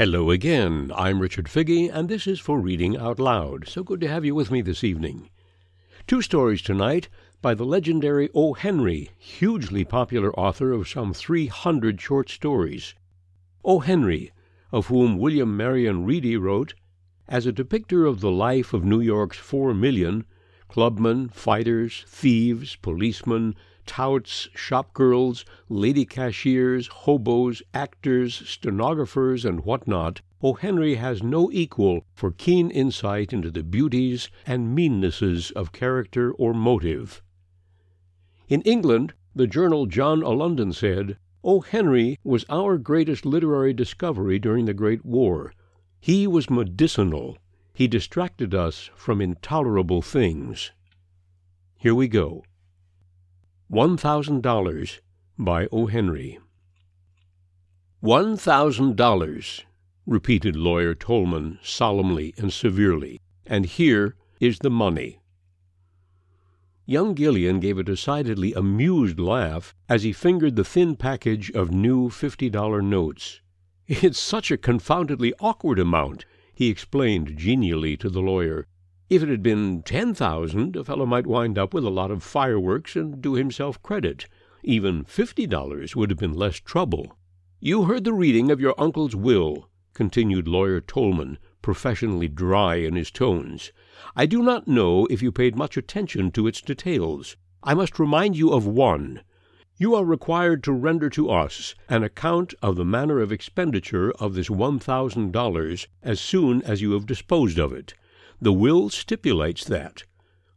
[0.00, 0.90] Hello again.
[0.94, 3.68] I'm Richard Figge, and this is for Reading Out Loud.
[3.68, 5.28] So good to have you with me this evening.
[6.06, 7.10] Two stories tonight
[7.42, 8.54] by the legendary O.
[8.54, 12.94] Henry, hugely popular author of some 300 short stories.
[13.62, 13.80] O.
[13.80, 14.32] Henry,
[14.72, 16.72] of whom William Marion Reedy wrote,
[17.28, 20.24] as a depictor of the life of New York's four million
[20.66, 23.54] clubmen, fighters, thieves, policemen,
[23.90, 30.52] touts, shopgirls, lady cashiers, hoboes, actors, stenographers, and what not, O.
[30.52, 36.54] Henry has no equal for keen insight into the beauties and meannesses of character or
[36.54, 37.20] motive.
[38.48, 41.58] In England, the journal John o' London said, O.
[41.60, 45.52] Henry was our greatest literary discovery during the Great War.
[45.98, 47.38] He was medicinal.
[47.74, 50.70] He distracted us from intolerable things.
[51.76, 52.44] Here we go.
[53.72, 55.00] One Thousand Dollars
[55.38, 55.86] by O.
[55.86, 56.40] Henry.
[58.00, 59.64] One thousand dollars,
[60.04, 65.20] repeated Lawyer Tolman solemnly and severely, and here is the money.
[66.84, 72.10] Young Gillian gave a decidedly amused laugh as he fingered the thin package of new
[72.10, 73.40] fifty dollar notes.
[73.86, 78.66] It's such a confoundedly awkward amount, he explained genially to the lawyer.
[79.10, 82.22] If it had been ten thousand, a fellow might wind up with a lot of
[82.22, 84.28] fireworks and do himself credit.
[84.62, 87.18] Even fifty dollars would have been less trouble.
[87.58, 93.10] You heard the reading of your uncle's will, continued Lawyer Tolman, professionally dry in his
[93.10, 93.72] tones.
[94.14, 97.36] I do not know if you paid much attention to its details.
[97.64, 99.22] I must remind you of one.
[99.76, 104.34] You are required to render to us an account of the manner of expenditure of
[104.34, 107.94] this one thousand dollars as soon as you have disposed of it.
[108.42, 110.04] The will stipulates that.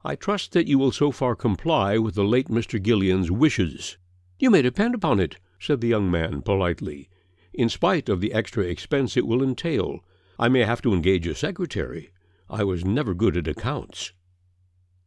[0.06, 2.82] I trust that you will so far comply with the late Mr.
[2.82, 3.98] Gillian's wishes.
[4.40, 7.10] You may depend upon it, said the young man politely.
[7.54, 10.00] In spite of the extra expense it will entail,
[10.40, 12.12] I may have to engage a secretary.
[12.50, 14.14] I was never good at accounts.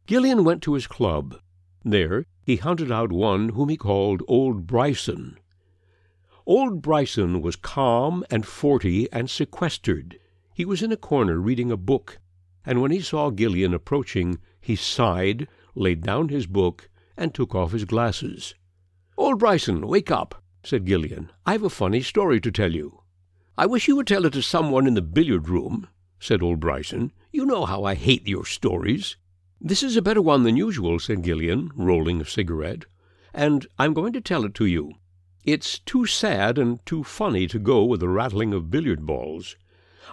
[0.05, 1.39] Gillian went to his club.
[1.83, 5.39] There he hunted out one whom he called Old Bryson.
[6.45, 10.19] Old Bryson was calm and forty and sequestered.
[10.53, 12.19] He was in a corner reading a book
[12.67, 17.71] and when he saw Gillian approaching, he sighed, laid down his book, and took off
[17.71, 18.55] his glasses.
[19.17, 21.31] Old Bryson, wake up, said Gillian.
[21.45, 23.03] I've a funny story to tell you.
[23.57, 25.87] I wish you would tell it to someone in the billiard room,
[26.19, 27.13] said old Bryson.
[27.31, 29.15] You know how I hate your stories.
[29.61, 32.83] This is a better one than usual, said Gillian, rolling a cigarette,
[33.33, 34.91] and I'm going to tell it to you.
[35.45, 39.55] It's too sad and too funny to go with the rattling of billiard balls.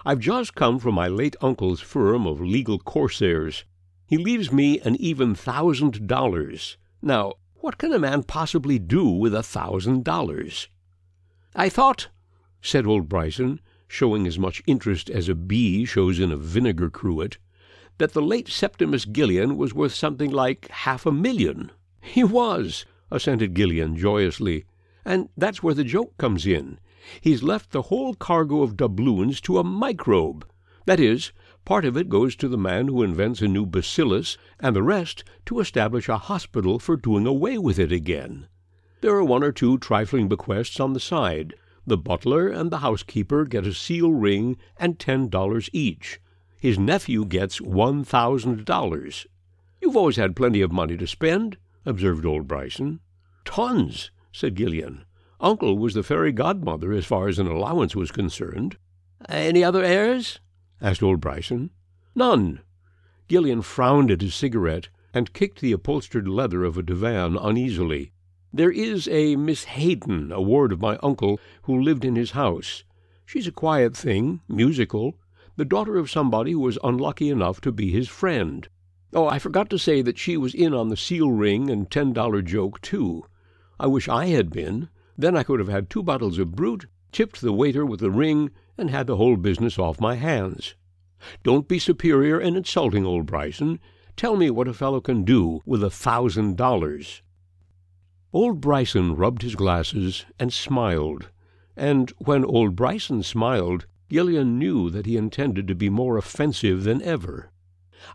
[0.07, 3.65] I've just come from my late uncle's firm of legal corsairs.
[4.05, 6.77] He leaves me an even thousand dollars.
[7.01, 10.67] Now, what can a man possibly do with a thousand dollars?
[11.55, 12.09] I thought,
[12.61, 17.39] said old Bryson, showing as much interest as a bee shows in a vinegar cruet,
[17.97, 21.71] that the late Septimus Gillian was worth something like half a million.
[21.99, 24.65] He was, assented Gillian joyously,
[25.03, 26.79] and that's where the joke comes in.
[27.21, 30.45] He's left the whole cargo of doubloons to a microbe.
[30.85, 31.31] That is,
[31.65, 35.23] part of it goes to the man who invents a new bacillus, and the rest
[35.45, 38.47] to establish a hospital for doing away with it again.
[39.01, 41.55] There are one or two trifling bequests on the side.
[41.87, 46.19] The butler and the housekeeper get a seal ring and ten dollars each.
[46.59, 49.27] His nephew gets one thousand dollars.
[49.81, 52.99] You've always had plenty of money to spend, observed old Bryson.
[53.43, 55.05] Tons, said Gillian.
[55.41, 58.77] Uncle was the fairy godmother as far as an allowance was concerned.
[59.27, 60.39] Any other heirs?
[60.81, 61.71] asked old Bryson.
[62.15, 62.61] None.
[63.27, 68.13] Gillian frowned at his cigarette and kicked the upholstered leather of a divan uneasily.
[68.53, 72.85] There is a Miss Hayden, a ward of my uncle, who lived in his house.
[73.25, 75.17] She's a quiet thing, musical,
[75.57, 78.69] the daughter of somebody who was unlucky enough to be his friend.
[79.13, 82.13] Oh, I forgot to say that she was in on the seal ring and ten
[82.13, 83.25] dollar joke, too.
[83.79, 84.89] I wish I had been.
[85.17, 88.51] Then I could have had two bottles of brut, tipped the waiter with a ring,
[88.77, 90.75] and had the whole business off my hands.
[91.43, 93.79] Don't be superior and insulting, old Bryson.
[94.17, 97.21] Tell me what a fellow can do with a thousand dollars.
[98.33, 101.29] Old Bryson rubbed his glasses and smiled,
[101.77, 107.01] and when old Bryson smiled, Gillian knew that he intended to be more offensive than
[107.01, 107.51] ever.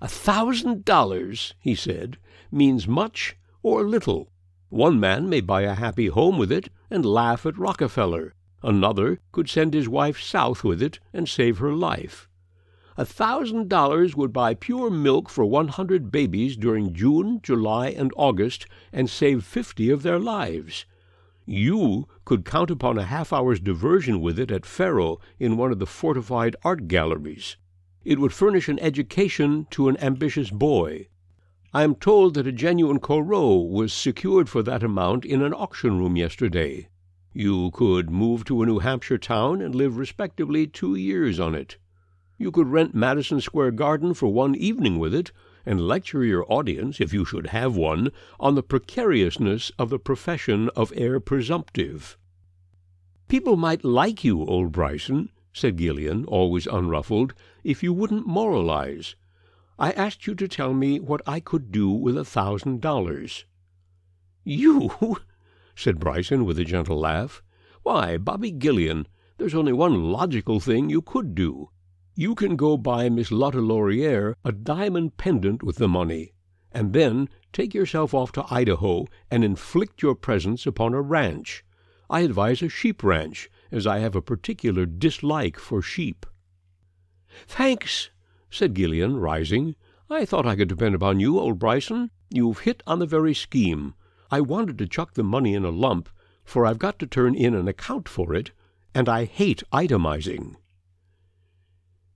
[0.00, 2.18] A thousand dollars, he said,
[2.52, 4.29] means much or little.
[4.70, 8.34] One man may buy a happy home with it and laugh at Rockefeller.
[8.62, 12.28] Another could send his wife south with it and save her life.
[12.96, 18.12] A thousand dollars would buy pure milk for one hundred babies during June, July, and
[18.16, 20.86] August and save fifty of their lives.
[21.46, 25.80] You could count upon a half hour's diversion with it at Faro in one of
[25.80, 27.56] the fortified art galleries.
[28.04, 31.08] It would furnish an education to an ambitious boy.
[31.72, 35.98] I am told that a genuine Corot was secured for that amount in an auction
[35.98, 36.88] room yesterday.
[37.32, 41.78] You could move to a New Hampshire town and live respectably two years on it.
[42.38, 45.30] You could rent Madison Square Garden for one evening with it,
[45.64, 50.70] and lecture your audience, if you should have one, on the precariousness of the profession
[50.74, 52.18] of heir presumptive.
[53.28, 57.32] People might like you, old Bryson, said Gillian, always unruffled,
[57.62, 59.14] if you wouldn't moralize.
[59.80, 63.46] I asked you to tell me what I could do with a thousand dollars.
[64.44, 64.92] You?
[65.74, 67.42] said Bryson with a gentle laugh.
[67.82, 71.70] Why, Bobby Gillian, there's only one logical thing you could do
[72.20, 76.34] you can go buy Miss Lotta Lauriere a diamond pendant with the money,
[76.70, 81.64] and then take yourself off to Idaho and inflict your presence upon a ranch.
[82.10, 86.26] I advise a sheep ranch, as I have a particular dislike for sheep.
[87.46, 88.10] Thanks,
[88.50, 89.76] said Gillian, rising.
[90.10, 92.10] I thought I could depend upon you, old Bryson.
[92.30, 93.94] You've hit on the very scheme.
[94.30, 96.08] I wanted to chuck the money in a lump,
[96.44, 98.50] for I've got to turn in an account for it,
[98.94, 100.56] and I hate itemizing.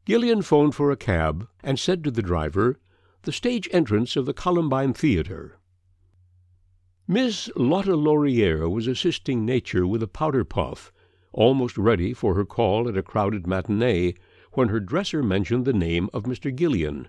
[0.06, 2.78] Gillian phoned for a cab and said to the driver,
[3.22, 5.58] The stage entrance of the Columbine Theatre.
[7.06, 10.92] Miss Lotta Lauriere was assisting Nature with a powder puff,
[11.32, 14.14] almost ready for her call at a crowded matinee,
[14.56, 16.54] when her dresser mentioned the name of Mr.
[16.54, 17.08] Gillian.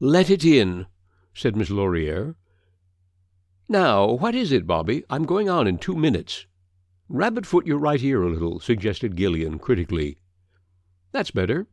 [0.00, 0.86] Let it in,
[1.34, 2.34] said Miss Lauriere.
[3.68, 5.04] Now, what is it, Bobby?
[5.08, 6.46] I'm going on in two minutes.
[7.08, 10.18] Rabbit foot your right ear a little, suggested Gillian critically.
[11.12, 11.68] That's better.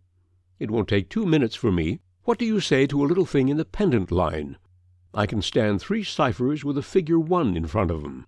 [0.60, 2.02] It won't take two minutes for me.
[2.24, 4.58] What do you say to a little thing in the pendant line?
[5.14, 8.28] I can stand three ciphers with a figure one in front of 'em.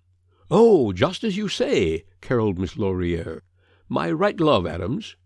[0.50, 3.42] Oh, just as you say, caroled Miss Lauriere.
[3.88, 5.16] My right glove, Adams.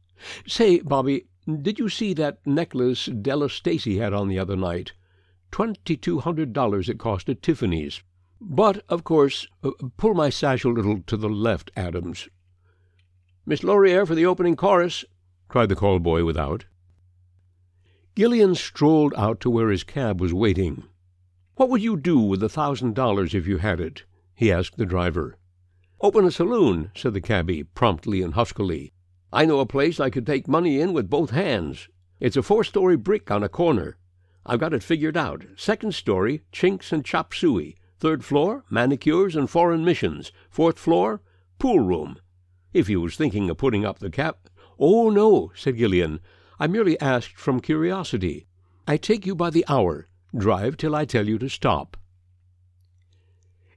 [0.47, 4.93] Say, Bobby, did you see that necklace Della Stacy had on the other night?
[5.51, 8.03] Twenty-two hundred dollars it cost at Tiffany's.
[8.41, 12.29] But, of course, uh, pull my sash a little to the left, Adams.
[13.47, 15.05] Miss Lauriere for the opening chorus,
[15.49, 16.67] cried the call boy without.
[18.17, 20.85] Gillian strolled out to where his cab was waiting.
[21.55, 24.05] What would you do with a thousand dollars if you had it?
[24.35, 25.39] he asked the driver.
[26.01, 28.93] Open a saloon, said the cabby, promptly and huskily.
[29.37, 31.91] I know a place I could take money in with both hands.
[32.21, 33.99] It's a four-story brick on a corner.
[34.47, 35.45] I've got it figured out.
[35.57, 37.77] Second story, chinks and chop suey.
[37.99, 40.33] Third floor, manicures and foreign missions.
[40.49, 41.21] Fourth floor,
[41.59, 42.17] pool room.
[42.73, 44.49] If you was thinking of putting up the cap...
[44.79, 46.21] Oh, no, said Gillian.
[46.59, 48.47] I merely asked from curiosity.
[48.89, 50.09] I take you by the hour.
[50.35, 51.99] Drive till I tell you to stop.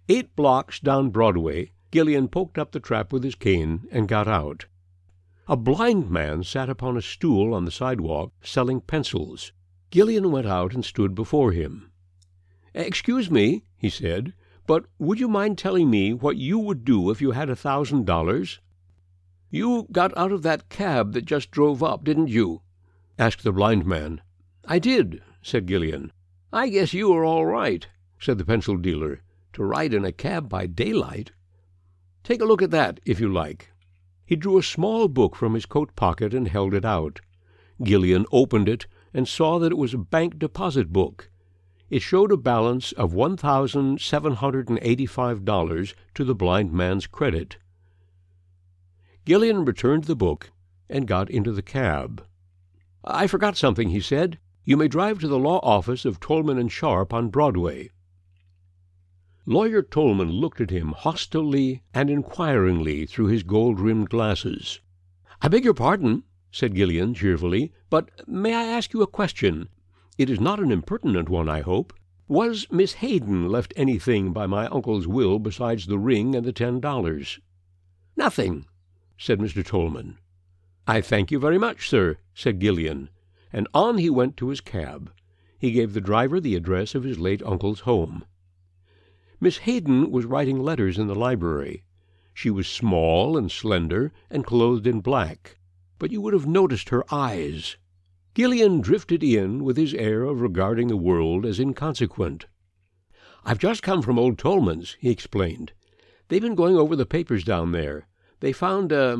[0.07, 4.65] Eight blocks down Broadway, Gillian poked up the trap with his cane and got out.
[5.49, 9.51] A blind man sat upon a stool on the sidewalk, selling pencils.
[9.89, 11.91] Gillian went out and stood before him.
[12.75, 14.35] Excuse me, he said,
[14.67, 18.05] but would you mind telling me what you would do if you had a thousand
[18.05, 18.59] dollars?
[19.49, 22.61] You got out of that cab that just drove up, didn't you?
[23.17, 24.21] asked the blind man.
[24.65, 26.11] I did, said Gillian.
[26.53, 27.87] I guess you are all right,
[28.19, 29.23] said the pencil dealer,
[29.53, 31.31] to ride in a cab by daylight.
[32.23, 33.71] Take a look at that, if you like.
[34.29, 37.19] He drew a small book from his coat pocket and held it out.
[37.81, 41.31] Gillian opened it and saw that it was a bank deposit book.
[41.89, 46.71] It showed a balance of one thousand seven hundred and eighty-five dollars to the blind
[46.71, 47.57] man's credit.
[49.25, 50.51] Gillian returned the book
[50.87, 52.23] and got into the cab.
[53.03, 54.37] I forgot something, he said.
[54.63, 57.89] You may drive to the law office of Tolman and Sharp on Broadway.
[59.51, 64.79] Lawyer Tolman looked at him hostilely and inquiringly through his gold-rimmed glasses.
[65.41, 69.69] I beg your pardon, said Gillian cheerfully, but may I ask you a question?
[70.19, 71.93] It is not an impertinent one, I hope.
[72.27, 76.79] Was Miss Hayden left anything by my uncle's will besides the ring and the ten
[76.79, 77.39] dollars?
[78.15, 78.67] Nothing,
[79.17, 79.65] said Mr.
[79.65, 80.19] Tolman.
[80.85, 83.09] I thank you very much, sir, said Gillian,
[83.51, 85.11] and on he went to his cab.
[85.57, 88.25] He gave the driver the address of his late uncle's home.
[89.41, 91.83] Miss Hayden was writing letters in the library.
[92.33, 95.57] She was small and slender, and clothed in black,
[95.97, 97.77] but you would have noticed her eyes.
[98.35, 102.47] Gillian drifted in with his air of regarding the world as inconsequent.
[103.45, 105.71] I've just come from old Tolman's, he explained.
[106.27, 108.07] They've been going over the papers down there.
[108.41, 109.17] They found a uh,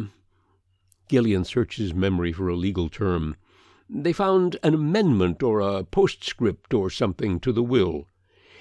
[1.07, 3.37] Gillian searched his memory for a legal term.
[3.89, 8.08] They found an amendment or a postscript or something to the will.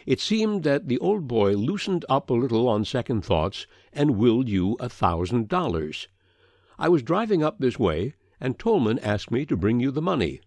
[0.08, 4.48] It seemed that the old boy loosened up a little on second thoughts and willed
[4.48, 6.08] you a thousand dollars.
[6.78, 10.40] I was driving up this way, and Tolman asked me to bring you the money.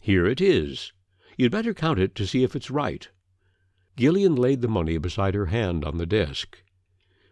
[0.00, 0.94] Here it is.
[1.36, 3.06] You'd better count it to see if it's right."
[3.98, 6.64] Gillian laid the money beside her hand on the desk.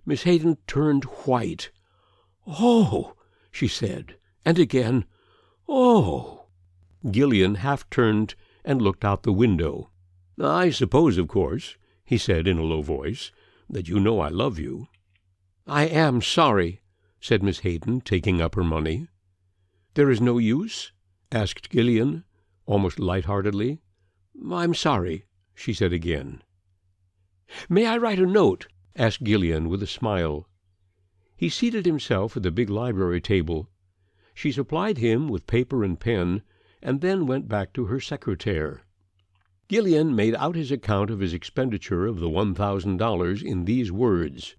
[0.04, 1.70] Miss Hayden turned white.
[2.46, 3.16] "Oh!"
[3.50, 5.06] she said, and again,
[5.66, 6.48] "Oh!"
[7.10, 8.34] Gillian half turned
[8.66, 9.88] and looked out the window.
[10.42, 13.30] "I suppose, of course," he said in a low voice,
[13.68, 14.88] "that you know I love you."
[15.66, 16.80] "I am sorry,"
[17.20, 19.08] said Miss Hayden, taking up her money.
[19.92, 20.92] "There is no use?"
[21.30, 22.24] asked Gillian,
[22.64, 23.82] almost light-heartedly.
[24.50, 26.42] "I'm sorry," she said again.
[27.68, 28.66] "May I write a note?"
[28.96, 30.48] asked Gillian with a smile.
[31.36, 33.68] He seated himself at the big library table.
[34.32, 36.40] She supplied him with paper and pen,
[36.80, 38.86] and then went back to her secretaire.
[39.72, 43.92] Gillian made out his account of his expenditure of the one thousand dollars in these
[43.92, 44.56] words: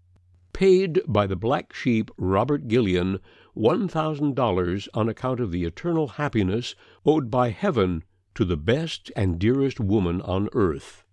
[0.53, 3.19] "Paid by the black sheep Robert Gillian
[3.53, 6.75] one thousand dollars on account of the eternal happiness
[7.05, 11.03] owed by heaven to the best and dearest woman on earth."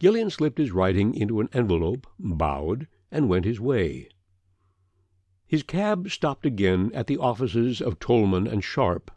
[0.00, 4.08] Gillian slipped his writing into an envelope, bowed, and went his way.
[5.46, 9.12] His cab stopped again at the offices of Tolman and Sharp.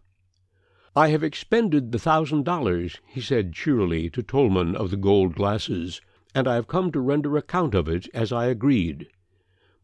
[0.95, 6.01] "I have expended the thousand dollars," he said cheerily to Tolman of the gold glasses,
[6.33, 9.07] "and I have come to render account of it as I agreed.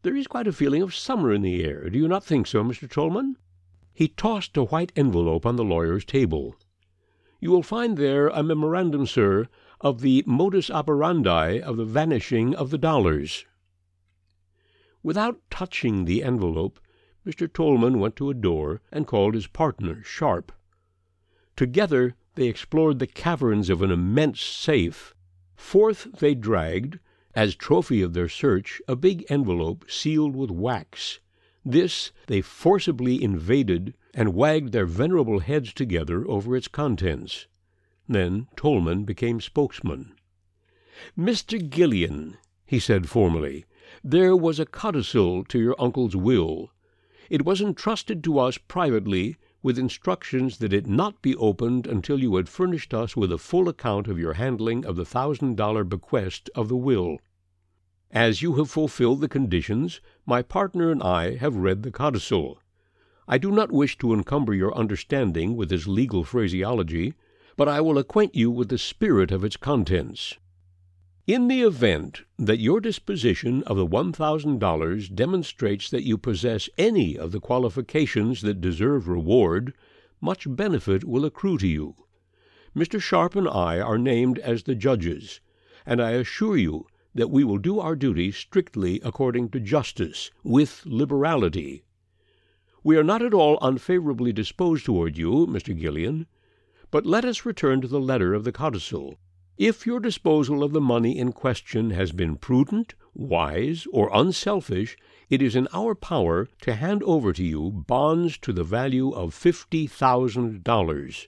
[0.02, 2.64] There is quite a feeling of summer in the air, do you not think so,
[2.64, 2.90] Mr.
[2.90, 3.36] Tolman?"
[3.94, 6.56] He tossed a white envelope on the lawyer's table.
[7.38, 9.46] "You will find there a memorandum, sir,
[9.80, 13.46] of the modus operandi of the vanishing of the dollars."
[15.04, 16.80] Without touching the envelope,
[17.24, 17.46] Mr.
[17.46, 20.50] Tolman went to a door and called his partner, Sharp.
[21.56, 25.14] Together they explored the caverns of an immense safe.
[25.54, 26.98] Forth they dragged,
[27.34, 31.20] as trophy of their search, a big envelope sealed with wax.
[31.64, 37.46] This they forcibly invaded and wagged their venerable heads together over its contents.
[38.06, 40.14] Then Tolman became spokesman.
[41.18, 41.58] "Mr.
[41.58, 42.36] Gillian,"
[42.66, 43.64] he said formally.
[44.04, 46.70] There was a codicil to your uncle's will.
[47.30, 49.36] It was entrusted to us privately,
[49.66, 53.68] with instructions that it not be opened until you had furnished us with a full
[53.68, 57.18] account of your handling of the thousand dollar bequest of the will.
[58.12, 62.60] As you have fulfilled the conditions, my partner and I have read the codicil.
[63.26, 67.14] I do not wish to encumber your understanding with this legal phraseology,
[67.56, 70.36] but I will acquaint you with the spirit of its contents.
[71.26, 76.68] In the event that your disposition of the one thousand dollars demonstrates that you possess
[76.78, 79.74] any of the qualifications that deserve reward,
[80.20, 81.96] much benefit will accrue to you.
[82.76, 83.00] Mr.
[83.00, 85.40] Sharp and I are named as the judges,
[85.84, 90.86] and I assure you that we will do our duty strictly according to justice, with
[90.86, 91.82] liberality.
[92.84, 95.76] We are not at all unfavorably disposed toward you, Mr.
[95.76, 96.26] Gillian.
[96.92, 99.18] But let us return to the letter of the codicil.
[99.58, 104.98] If your disposal of the money in question has been prudent, wise, or unselfish,
[105.30, 109.32] it is in our power to hand over to you bonds to the value of
[109.32, 111.26] fifty thousand dollars,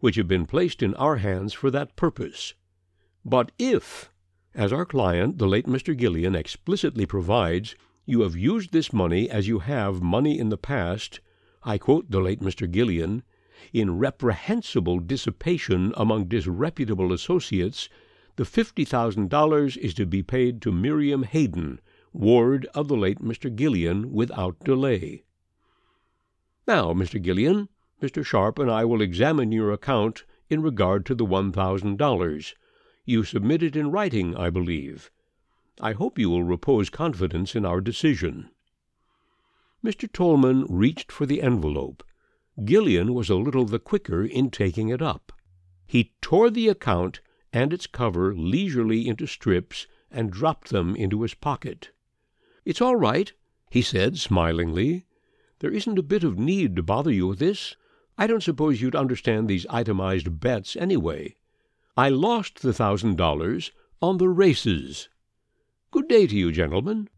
[0.00, 2.52] which have been placed in our hands for that purpose.
[3.24, 4.10] But if,
[4.54, 5.96] as our client, the late Mr.
[5.96, 11.20] Gillian, explicitly provides, you have used this money as you have money in the past,
[11.62, 12.70] I quote the late Mr.
[12.70, 13.22] Gillian,
[13.72, 17.88] in reprehensible dissipation among disreputable associates,
[18.36, 21.80] the fifty thousand dollars is to be paid to Miriam Hayden,
[22.12, 23.54] ward of the late Mr.
[23.54, 25.24] Gillian, without delay.
[26.66, 27.20] Now, Mr.
[27.20, 27.68] Gillian,
[28.00, 28.24] Mr.
[28.24, 32.54] Sharp and I will examine your account in regard to the one thousand dollars.
[33.04, 35.10] You submit it in writing, I believe.
[35.80, 38.50] I hope you will repose confidence in our decision.
[39.84, 40.10] Mr.
[40.10, 42.02] Tolman reached for the envelope.
[42.62, 45.32] Gillian was a little the quicker in taking it up.
[45.86, 47.20] He tore the account
[47.52, 51.90] and its cover leisurely into strips and dropped them into his pocket.
[52.64, 53.32] "It's all right,"
[53.70, 55.06] he said smilingly.
[55.60, 57.76] "There isn't a bit of need to bother you with this.
[58.18, 61.36] I don't suppose you'd understand these itemized bets, anyway.
[61.96, 65.08] I lost the thousand dollars on the races.
[65.90, 67.08] Good day to you, gentlemen."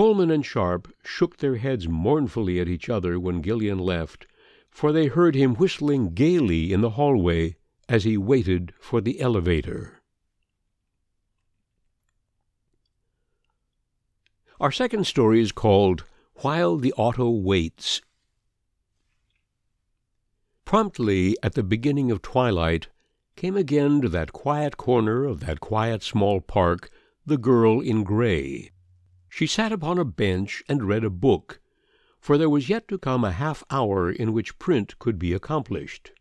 [0.00, 4.26] Tolman and Sharp shook their heads mournfully at each other when Gillian left,
[4.70, 10.00] for they heard him whistling gaily in the hallway as he waited for the elevator.
[14.58, 16.04] Our second story is called
[16.36, 18.00] While the Auto Waits.
[20.64, 22.88] Promptly at the beginning of twilight,
[23.36, 26.88] came again to that quiet corner of that quiet small park
[27.26, 28.70] the girl in gray.
[29.32, 31.62] She sat upon a bench and read a book,
[32.18, 36.12] for there was yet to come a half hour in which print could be accomplished.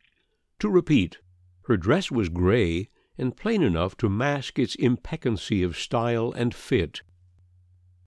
[0.59, 1.17] To repeat,
[1.63, 2.87] her dress was gray
[3.17, 7.01] and plain enough to mask its impeccancy of style and fit.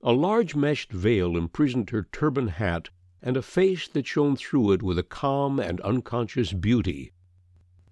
[0.00, 2.88] A large meshed veil imprisoned her turban hat
[3.21, 7.12] and a face that shone through it with a calm and unconscious beauty.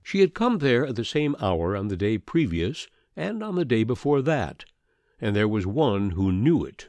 [0.02, 3.66] She had come there at the same hour on the day previous and on the
[3.66, 4.64] day before that,
[5.20, 6.86] and there was one who knew it.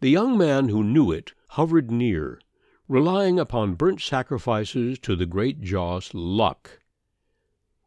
[0.00, 2.40] The young man who knew it hovered near,
[2.86, 6.78] relying upon burnt sacrifices to the great joss Luck.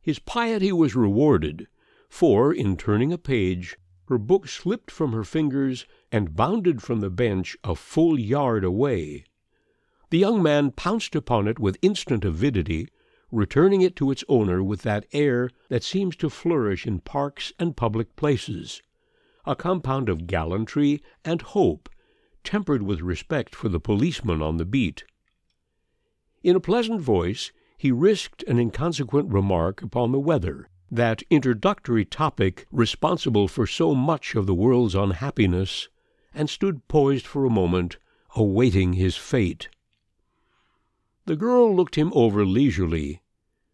[0.02, 1.70] His piety was rewarded,
[2.10, 3.78] for, in turning a page,
[4.10, 9.24] her book slipped from her fingers and bounded from the bench a full yard away.
[10.10, 12.90] The young man pounced upon it with instant avidity,
[13.32, 17.78] returning it to its owner with that air that seems to flourish in parks and
[17.78, 18.82] public places,
[19.46, 21.88] a compound of gallantry and hope,
[22.44, 25.04] tempered with respect for the policeman on the beat.
[26.44, 32.68] In a pleasant voice he risked an inconsequent remark upon the weather, that introductory topic
[32.72, 35.88] responsible for so much of the world's unhappiness,
[36.34, 37.98] and stood poised for a moment,
[38.36, 39.70] awaiting his fate.
[41.26, 43.22] The girl looked him over leisurely,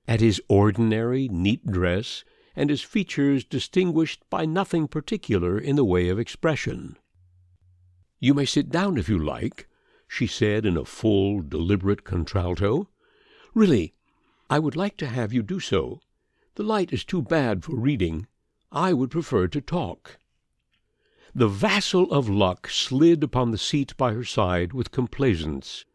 [0.07, 2.23] at his ordinary, neat dress,
[2.55, 6.97] and his features distinguished by nothing particular in the way of expression.
[8.19, 9.67] "You may sit down if you like,"
[10.07, 12.89] she said in a full, deliberate contralto.
[13.53, 13.93] "Really,
[14.49, 16.01] I would like to have you do so.
[16.55, 18.25] The light is too bad for reading.
[18.71, 20.17] I would prefer to talk."
[21.35, 25.85] The vassal of luck slid upon the seat by her side with complaisance.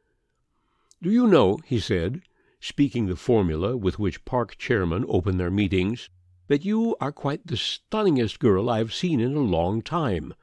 [1.02, 2.22] "Do you know," he said,
[2.60, 6.08] speaking the formula with which park chairmen open their meetings,
[6.46, 10.34] "that you are quite the stunningest girl I have seen in a long time.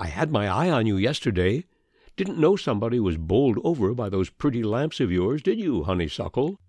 [0.00, 1.64] I had my eye on you yesterday.
[2.16, 6.60] Didn't know somebody was bowled over by those pretty lamps of yours, did you, honeysuckle?"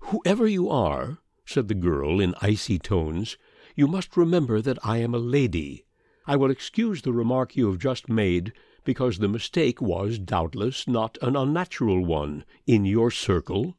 [0.00, 3.36] "Whoever you are," said the girl in icy tones,
[3.74, 5.84] "you must remember that I am a lady.
[6.26, 11.18] I will excuse the remark you have just made, because the mistake was, doubtless, not
[11.20, 13.76] an unnatural one in your circle.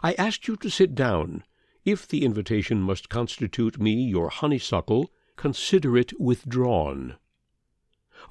[0.00, 1.44] I asked you to sit down.
[1.84, 7.14] If the invitation must constitute me your honeysuckle, consider it withdrawn."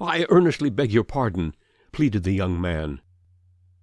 [0.00, 1.54] "I earnestly beg your pardon,"
[1.92, 3.02] pleaded the young man.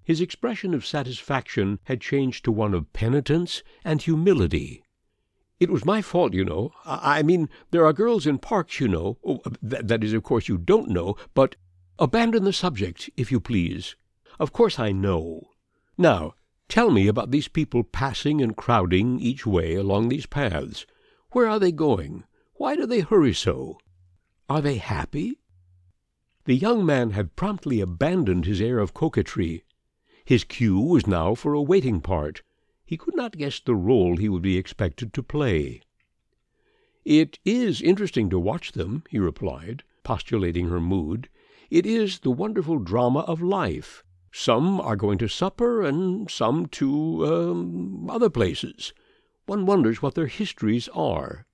[0.03, 4.83] His expression of satisfaction had changed to one of penitence and humility.
[5.59, 6.71] It was my fault, you know.
[6.83, 9.19] I mean, there are girls in parks, you know.
[9.23, 11.57] Oh, uh, that is, of course, you don't know, but
[11.99, 13.95] abandon the subject, if you please.
[14.39, 15.49] Of course I know.
[15.97, 16.33] Now,
[16.69, 20.87] tell me about these people passing and crowding each way along these paths.
[21.33, 22.23] Where are they going?
[22.53, 23.77] Why do they hurry so?
[24.49, 25.37] Are they happy?
[26.49, 29.63] The young man had promptly abandoned his air of coquetry.
[30.25, 32.41] His cue was now for a waiting part.
[32.83, 35.83] He could not guess the role he would be expected to play.
[37.05, 41.29] "It is interesting to watch them," he replied, postulating her mood.
[41.69, 44.03] "It is the wonderful drama of life.
[44.31, 48.91] Some are going to supper, and some to er other places.
[49.45, 51.45] One wonders what their histories are."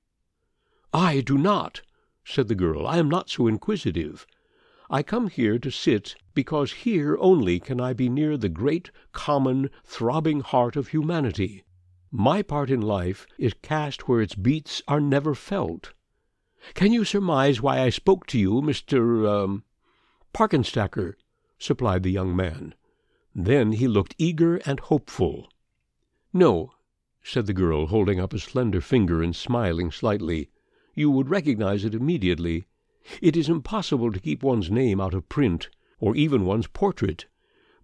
[0.93, 1.81] "I do not,"
[2.23, 2.87] said the girl.
[2.87, 4.25] "I am not so inquisitive.
[4.89, 9.71] I come here to sit because here only can I be near the great, common,
[9.83, 11.63] throbbing heart of humanity.
[12.11, 15.93] My part in life is cast where its beats are never felt.
[16.75, 19.27] Can you surmise why I spoke to you, Mr.
[19.27, 19.63] Um,
[20.33, 21.15] Parkenstacker?"
[21.57, 22.75] supplied the young man.
[23.33, 25.49] Then he looked eager and hopeful.
[26.31, 26.73] "No,"
[27.23, 30.49] said the girl, holding up a slender finger and smiling slightly.
[30.93, 32.67] "You would recognize it immediately.
[33.21, 37.27] It is impossible to keep one's name out of print, or even one's portrait.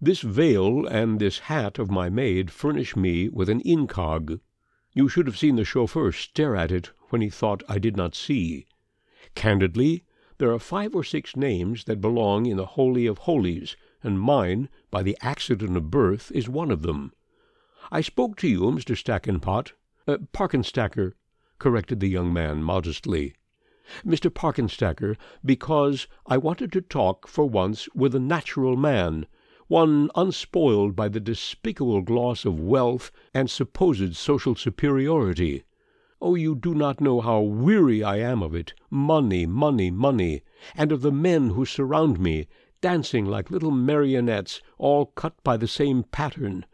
[0.00, 4.40] This veil and this hat of my maid furnish me with an incog.
[4.92, 8.16] You should have seen the chauffeur stare at it when he thought I did not
[8.16, 8.66] see.
[9.36, 10.02] Candidly,
[10.38, 14.68] there are five or six names that belong in the holy of holies, and mine,
[14.90, 17.12] by the accident of birth, is one of them.
[17.92, 18.96] I spoke to you, Mr.
[18.96, 19.72] Stackenpot
[20.08, 21.12] uh, Parkenstacker,"
[21.60, 23.34] corrected the young man modestly.
[24.06, 24.30] Mr.
[24.32, 29.26] Parkenstacker, because I wanted to talk for once with a natural man,
[29.66, 35.64] one unspoiled by the despicable gloss of wealth and supposed social superiority.
[36.20, 40.42] Oh, you do not know how weary I am of it money, money, money,
[40.76, 42.46] and of the men who surround me,
[42.80, 46.66] dancing like little marionettes, all cut by the same pattern.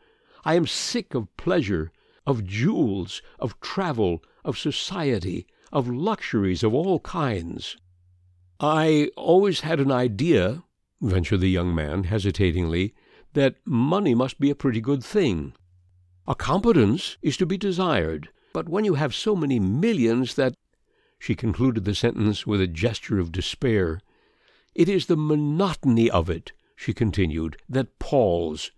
[0.45, 1.91] I am sick of pleasure
[2.29, 7.77] of jewels, of travel, of society, of luxuries of all kinds.
[8.61, 10.63] I always had an idea,
[11.01, 12.95] ventured the young man hesitatingly,
[13.35, 15.53] that money must be a pretty good thing.
[16.27, 20.55] A competence is to be desired, but when you have so many millions that
[21.19, 24.01] she concluded the sentence with a gesture of despair.
[24.75, 28.71] It is the monotony of it, she continued, that palls.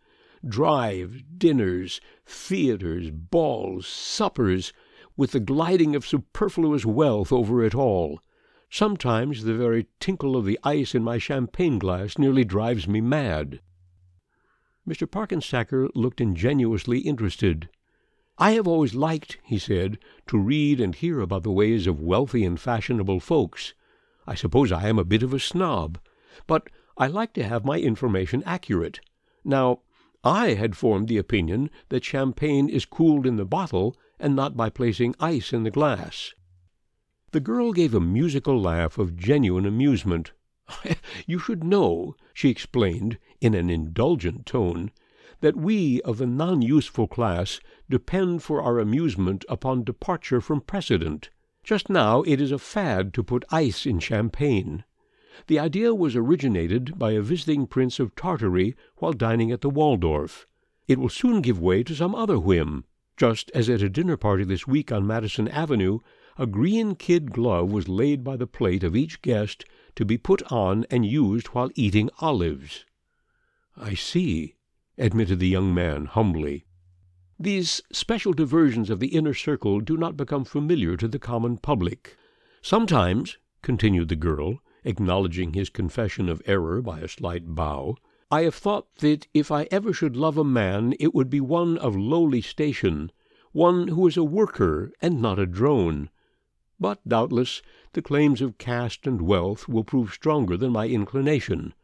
[0.46, 4.72] Drives, dinners, theatres, balls, suppers,
[5.16, 8.20] with the gliding of superfluous wealth over it all.
[8.70, 13.60] Sometimes the very tinkle of the ice in my champagne glass nearly drives me mad.
[14.88, 15.06] Mr.
[15.06, 17.68] Parkenstacker looked ingenuously interested.
[18.38, 22.44] I have always liked, he said, to read and hear about the ways of wealthy
[22.44, 23.74] and fashionable folks.
[24.26, 25.98] I suppose I am a bit of a snob,
[26.46, 29.00] but I like to have my information accurate.
[29.44, 29.80] Now,
[30.22, 34.68] I had formed the opinion that champagne is cooled in the bottle and not by
[34.68, 36.34] placing ice in the glass.
[37.32, 40.32] The girl gave a musical laugh of genuine amusement.
[41.26, 44.90] you should know, she explained in an indulgent tone,
[45.40, 51.30] that we of the non useful class depend for our amusement upon departure from precedent.
[51.64, 54.84] Just now it is a fad to put ice in champagne.
[55.46, 60.46] The idea was originated by a visiting prince of Tartary while dining at the Waldorf.
[60.86, 62.84] It will soon give way to some other whim,
[63.16, 66.00] just as at a dinner party this week on Madison Avenue
[66.38, 70.42] a green kid glove was laid by the plate of each guest to be put
[70.50, 72.86] on and used while eating olives.
[73.76, 74.54] I see,
[74.96, 76.64] admitted the young man humbly.
[77.38, 82.16] These special diversions of the inner circle do not become familiar to the common public.
[82.62, 87.96] Sometimes, continued the girl, acknowledging his confession of error by a slight bow,
[88.30, 91.76] I have thought that if I ever should love a man it would be one
[91.78, 93.10] of lowly station,
[93.52, 96.10] one who is a worker and not a drone.
[96.78, 97.60] But, doubtless,
[97.92, 101.74] the claims of caste and wealth will prove stronger than my inclination.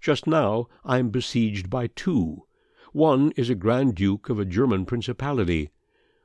[0.00, 2.46] Just now I am besieged by two.
[2.92, 5.70] One is a Grand Duke of a German principality.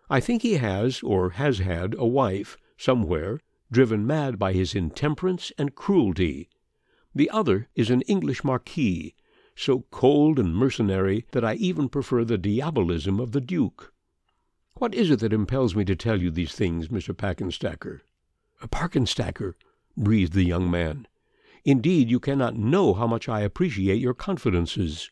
[0.10, 3.42] I think he has, or has had, a wife, somewhere,
[3.76, 6.48] driven mad by his intemperance and cruelty.
[7.14, 9.16] The other is an English marquis,
[9.54, 13.92] so cold and mercenary that I even prefer the diabolism of the Duke.
[14.76, 17.14] What is it that impels me to tell you these things, Mr.
[17.14, 18.00] Packenstacker?
[18.62, 19.56] Parkenstacker,
[19.98, 21.06] breathed the young man.
[21.66, 25.12] Indeed, you cannot know how much I appreciate your confidences.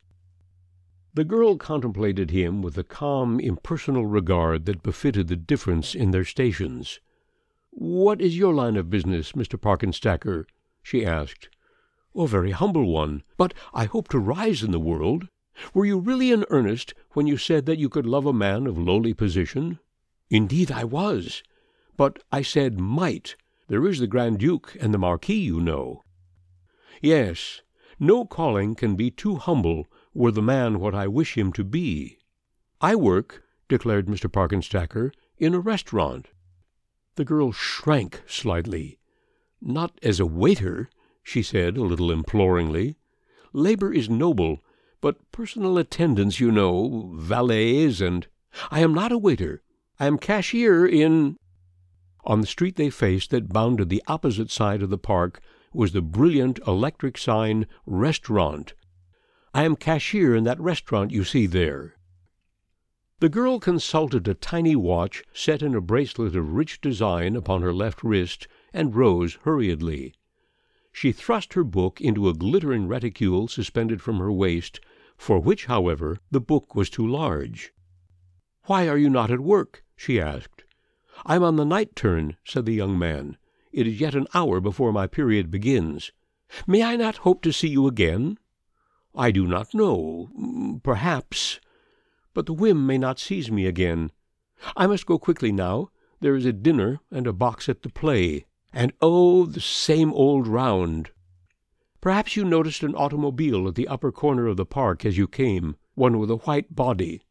[1.13, 6.23] The girl contemplated him with the calm, impersonal regard that befitted the difference in their
[6.23, 7.01] stations.
[7.75, 9.59] "What is your line of business, Mr.
[9.59, 10.45] Parkenstacker?"
[10.83, 11.49] she asked.
[12.15, 15.27] "A very humble one, but I hope to rise in the world.
[15.73, 18.77] Were you really in earnest when you said that you could love a man of
[18.77, 19.79] lowly position?"
[20.29, 21.41] "Indeed I was.
[21.97, 23.35] But I said might.
[23.69, 26.03] There is the Grand Duke and the Marquis, you know."
[27.01, 27.63] "Yes.
[27.99, 32.19] No calling can be too humble were the man what I wish him to be.
[32.79, 34.31] I work," declared Mr.
[34.31, 36.27] Parkenstacker, "in a restaurant."
[37.15, 38.97] The girl shrank slightly.
[39.61, 40.89] "Not as a waiter,"
[41.21, 42.95] she said, a little imploringly.
[43.53, 44.63] "Labor is noble,
[44.99, 48.25] but personal attendants, you know, valets and
[48.71, 49.61] I am not a waiter.
[49.99, 51.37] I am cashier in
[52.23, 55.39] On the street they faced that bounded the opposite side of the park
[55.71, 58.73] was the brilliant electric sign Restaurant
[59.53, 61.95] I am cashier in that restaurant you see there."
[63.23, 67.71] The girl consulted a tiny watch set in a bracelet of rich design upon her
[67.71, 70.13] left wrist, and rose hurriedly.
[70.91, 74.81] She thrust her book into a glittering reticule suspended from her waist,
[75.15, 77.71] for which, however, the book was too large.
[78.65, 80.65] "Why are you not at work?" she asked.
[81.25, 83.37] "I am on the night turn," said the young man.
[83.71, 86.11] "It is yet an hour before my period begins.
[86.67, 88.37] May I not hope to see you again?"
[89.15, 90.79] I do not know.
[90.83, 91.61] Perhaps.
[92.33, 94.11] But the whim may not seize me again.
[94.75, 95.89] I must go quickly now.
[96.19, 98.45] There is a dinner and a box at the play.
[98.71, 101.11] And oh, the same old round.
[102.01, 105.75] Perhaps you noticed an automobile at the upper corner of the park as you came,
[105.95, 107.21] one with a white body.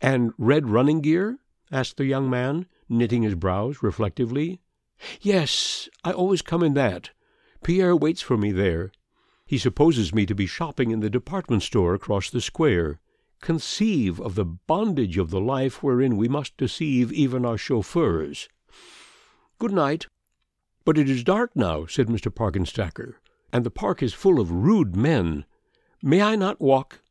[0.00, 1.38] And red running gear?
[1.70, 4.60] asked the young man, knitting his brows reflectively.
[5.20, 7.10] Yes, I always come in that.
[7.62, 8.92] Pierre waits for me there.
[9.46, 13.00] He supposes me to be shopping in the department store across the square.
[13.42, 18.48] Conceive of the bondage of the life wherein we must deceive even our chauffeurs.
[19.58, 20.06] Good night.
[20.84, 22.32] But it is dark now, said Mr.
[22.32, 23.16] Parkenstacker,
[23.52, 25.44] and the park is full of rude men.
[26.00, 27.02] May I not walk?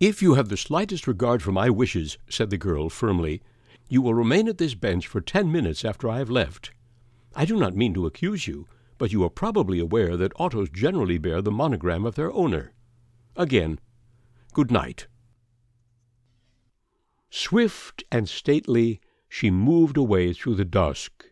[0.00, 3.40] If you have the slightest regard for my wishes, said the girl firmly,
[3.88, 6.72] You will remain at this bench for ten minutes after I have left.
[7.36, 8.66] I do not mean to accuse you,
[8.98, 12.72] but you are probably aware that autos generally bear the monogram of their owner.
[13.36, 13.78] Again,
[14.52, 15.06] good night.
[17.30, 21.26] Swift and stately, she moved away through the dusk.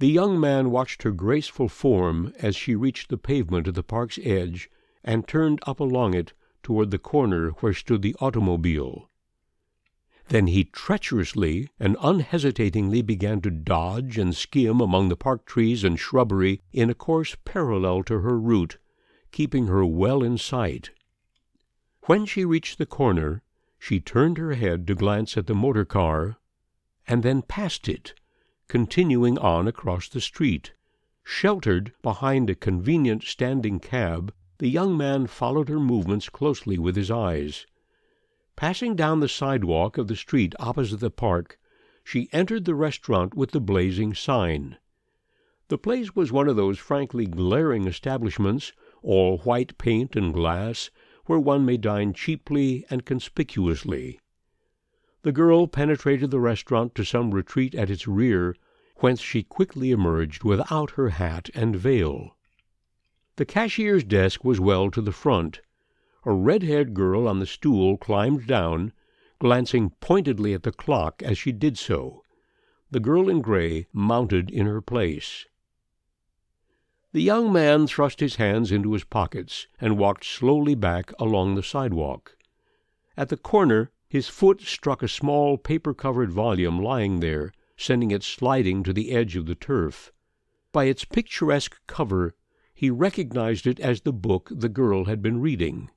[0.00, 4.18] The young man watched her graceful form as she reached the pavement at the park's
[4.22, 4.68] edge
[5.04, 6.32] and turned up along it
[6.62, 9.08] toward the corner where stood the automobile.
[10.28, 16.00] Then he treacherously and unhesitatingly began to dodge and skim among the park trees and
[16.00, 18.78] shrubbery in a course parallel to her route,
[19.30, 20.90] keeping her well in sight.
[22.06, 23.42] When she reached the corner,
[23.84, 26.36] she turned her head to glance at the motor car,
[27.08, 28.14] and then passed it,
[28.68, 30.72] continuing on across the street.
[31.24, 37.10] Sheltered behind a convenient standing cab, the young man followed her movements closely with his
[37.10, 37.66] eyes.
[38.54, 41.58] Passing down the sidewalk of the street opposite the park,
[42.04, 44.76] she entered the restaurant with the blazing sign.
[45.66, 50.92] The place was one of those frankly glaring establishments, all white paint and glass,
[51.32, 54.20] where one may dine cheaply and conspicuously.
[55.22, 58.54] The girl penetrated the restaurant to some retreat at its rear,
[58.96, 62.36] whence she quickly emerged without her hat and veil.
[63.36, 65.62] The cashier's desk was well to the front.
[66.26, 68.92] A red-haired girl on the stool climbed down,
[69.38, 72.22] glancing pointedly at the clock as she did so.
[72.90, 75.46] The girl in gray mounted in her place.
[77.12, 81.62] The young man thrust his hands into his pockets and walked slowly back along the
[81.62, 82.38] sidewalk.
[83.18, 88.82] At the corner his foot struck a small paper-covered volume lying there, sending it sliding
[88.84, 90.10] to the edge of the turf.
[90.72, 92.34] By its picturesque cover
[92.72, 95.90] he recognized it as the book the girl had been reading.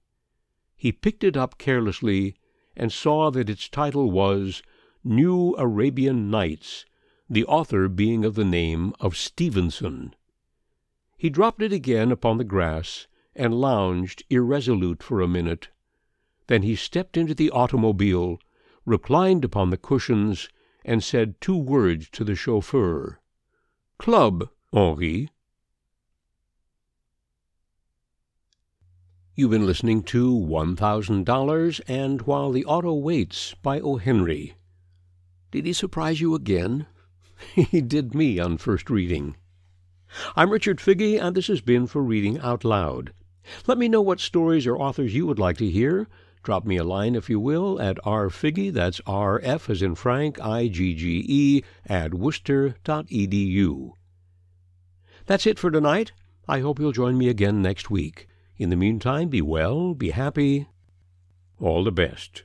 [0.75, 2.36] He picked it up carelessly
[2.75, 4.62] and saw that its title was
[5.01, 6.86] New Arabian Nights,
[7.30, 10.13] the author being of the name of Stevenson.
[11.17, 15.69] He dropped it again upon the grass and lounged irresolute for a minute.
[16.47, 18.39] Then he stepped into the automobile,
[18.86, 20.49] reclined upon the cushions,
[20.84, 23.19] and said two words to the chauffeur.
[23.97, 25.30] Club, Henri.
[29.36, 33.97] You've been listening to $1,000 and While the Auto Waits by O.
[33.97, 34.54] Henry.
[35.51, 36.88] Did he surprise you again?
[37.54, 39.36] he did me on first reading.
[40.36, 43.13] I'm Richard Figge, and this has been for Reading Out Loud.
[43.67, 46.08] Let me know what stories or authors you would like to hear.
[46.43, 51.63] Drop me a line, if you will, at rfigge, that's R-F as in Frank, I-G-G-E,
[51.88, 53.91] at worcester.edu.
[55.25, 56.12] That's it for tonight.
[56.47, 58.28] I hope you'll join me again next week.
[58.58, 60.67] In the meantime, be well, be happy.
[61.60, 62.43] All the best.